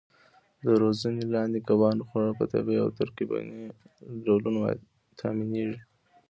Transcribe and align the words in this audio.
د 0.65 0.67
روزنې 0.81 1.23
لاندې 1.35 1.59
کبانو 1.67 2.07
خواړه 2.09 2.33
په 2.39 2.45
طبیعي 2.53 2.79
او 2.83 2.89
ترکیبي 2.99 3.37
ډولونو 4.25 4.59
تامینېږي. 5.19 5.79